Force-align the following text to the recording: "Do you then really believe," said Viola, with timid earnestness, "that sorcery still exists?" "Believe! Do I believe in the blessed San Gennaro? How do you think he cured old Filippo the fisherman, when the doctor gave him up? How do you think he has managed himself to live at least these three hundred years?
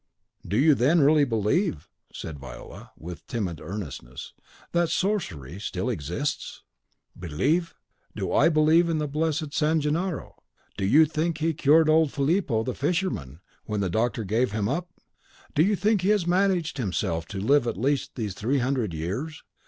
"Do 0.47 0.57
you 0.57 0.73
then 0.73 1.01
really 1.01 1.25
believe," 1.25 1.87
said 2.11 2.39
Viola, 2.39 2.89
with 2.97 3.27
timid 3.27 3.61
earnestness, 3.61 4.33
"that 4.71 4.89
sorcery 4.89 5.59
still 5.59 5.91
exists?" 5.91 6.63
"Believe! 7.15 7.75
Do 8.15 8.33
I 8.33 8.49
believe 8.49 8.89
in 8.89 8.97
the 8.97 9.07
blessed 9.07 9.53
San 9.53 9.79
Gennaro? 9.79 10.37
How 10.37 10.41
do 10.75 10.85
you 10.85 11.05
think 11.05 11.37
he 11.37 11.53
cured 11.53 11.87
old 11.87 12.11
Filippo 12.11 12.63
the 12.63 12.73
fisherman, 12.73 13.41
when 13.65 13.81
the 13.81 13.91
doctor 13.91 14.23
gave 14.23 14.53
him 14.53 14.67
up? 14.67 14.89
How 14.95 15.47
do 15.53 15.61
you 15.63 15.75
think 15.75 16.01
he 16.01 16.09
has 16.09 16.25
managed 16.25 16.79
himself 16.79 17.27
to 17.27 17.37
live 17.39 17.67
at 17.67 17.77
least 17.77 18.15
these 18.15 18.33
three 18.33 18.57
hundred 18.57 18.95
years? 18.95 19.43